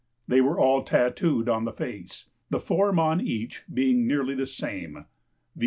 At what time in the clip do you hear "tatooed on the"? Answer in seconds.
0.83-1.71